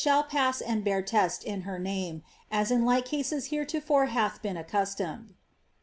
[0.03, 4.57] shall pass and bear test in her name, as in like m heretofore hath been
[4.57, 5.35] accustomed.''